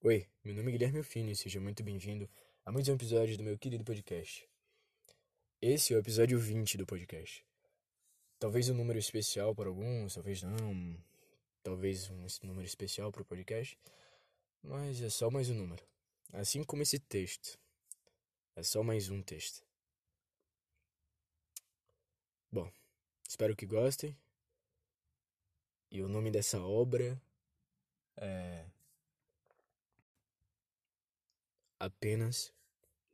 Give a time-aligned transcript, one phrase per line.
[0.00, 2.30] Oi, meu nome é Guilherme Alfini e seja muito bem-vindo
[2.64, 4.48] a mais um episódio do meu querido podcast.
[5.60, 7.44] Esse é o episódio 20 do podcast.
[8.38, 10.96] Talvez um número especial para alguns, talvez não,
[11.64, 13.76] talvez um número especial para o podcast,
[14.62, 15.84] mas é só mais um número.
[16.32, 17.58] Assim como esse texto.
[18.54, 19.64] É só mais um texto.
[22.52, 22.70] Bom,
[23.28, 24.16] espero que gostem.
[25.90, 27.20] E o nome dessa obra
[28.16, 28.64] é
[31.78, 32.52] apenas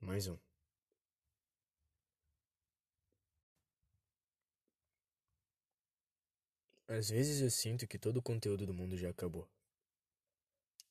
[0.00, 0.38] mais um.
[6.88, 9.48] Às vezes eu sinto que todo o conteúdo do mundo já acabou.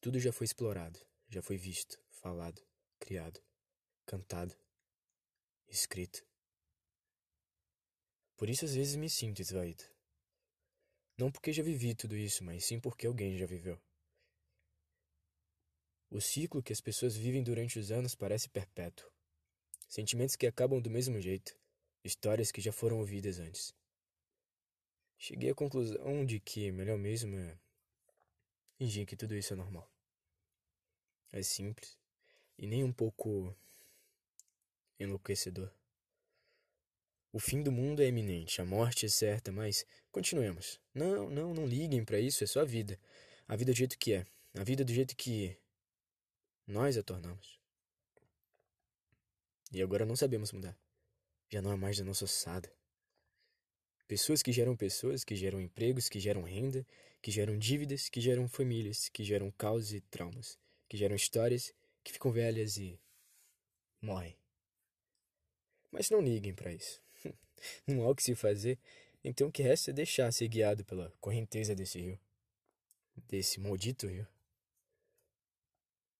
[0.02, 1.00] Tudo já foi explorado,
[1.30, 2.62] já foi visto, falado,
[3.00, 3.42] criado,
[4.06, 4.56] cantado,
[5.68, 6.26] escrito.
[8.36, 9.84] Por isso às vezes me sinto esvaído.
[11.18, 13.80] Não porque já vivi tudo isso, mas sim porque alguém já viveu.
[16.14, 19.10] O ciclo que as pessoas vivem durante os anos parece perpétuo.
[19.90, 21.58] Sentimentos que acabam do mesmo jeito,
[22.04, 23.74] histórias que já foram ouvidas antes.
[25.18, 27.58] Cheguei à conclusão de que melhor mesmo é
[28.78, 29.92] fingir que tudo isso é normal.
[31.32, 31.98] É simples
[32.60, 33.52] e nem um pouco
[35.00, 35.74] enlouquecedor.
[37.32, 40.80] O fim do mundo é iminente, a morte é certa, mas continuemos.
[40.94, 43.00] Não, não, não liguem para isso, é só a vida.
[43.48, 45.58] A vida do jeito que é, a vida do jeito que
[46.68, 47.60] nós a tornamos.
[49.72, 50.78] E agora não sabemos mudar.
[51.50, 52.72] Já não é mais da nossa ossada.
[54.08, 56.86] Pessoas que geram pessoas, que geram empregos, que geram renda,
[57.22, 62.12] que geram dívidas, que geram famílias, que geram caos e traumas, que geram histórias que
[62.12, 63.00] ficam velhas e
[64.02, 64.38] morrem.
[65.90, 67.02] Mas não liguem para isso.
[67.88, 68.78] não há o que se fazer,
[69.24, 72.20] então o que resta é deixar ser guiado pela correnteza desse rio.
[73.28, 74.28] Desse maldito rio.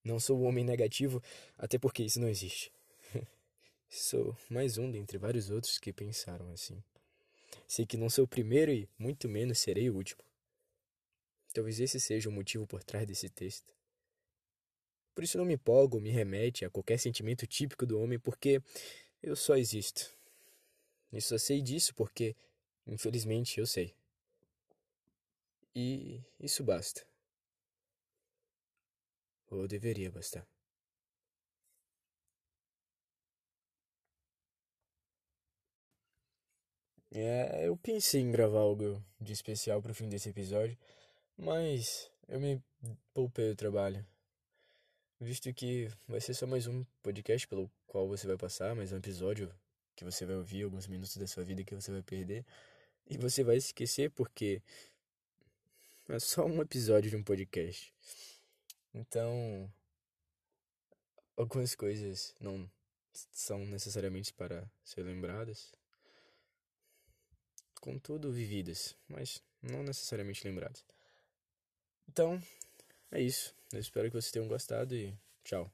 [0.04, 1.22] Não sou o homem negativo,
[1.56, 2.70] até porque isso não existe.
[3.88, 6.82] sou mais um dentre vários outros que pensaram assim.
[7.66, 10.22] Sei que não sou o primeiro e muito menos serei o último.
[11.54, 13.72] Talvez esse seja o motivo por trás desse texto.
[15.14, 18.60] Por isso não me empolgo, me remete a qualquer sentimento típico do homem, porque
[19.22, 20.12] eu só existo.
[21.12, 22.34] E só sei disso porque,
[22.86, 23.94] infelizmente, eu sei.
[25.74, 27.06] E isso basta.
[29.54, 30.44] Ou deveria bastar.
[37.12, 40.76] É, eu pensei em gravar algo de especial pro fim desse episódio,
[41.36, 42.60] mas eu me
[43.14, 44.04] poupei o trabalho.
[45.20, 48.96] Visto que vai ser só mais um podcast pelo qual você vai passar, mais um
[48.96, 49.54] episódio
[49.94, 52.44] que você vai ouvir, alguns minutos da sua vida que você vai perder.
[53.08, 54.60] E você vai esquecer porque
[56.08, 57.94] é só um episódio de um podcast.
[58.94, 59.70] Então,
[61.36, 62.70] algumas coisas não
[63.32, 65.72] são necessariamente para ser lembradas,
[67.80, 70.84] contudo vividas, mas não necessariamente lembradas.
[72.08, 72.40] Então,
[73.10, 73.54] é isso.
[73.72, 75.12] Eu espero que vocês tenham gostado e
[75.42, 75.70] tchau.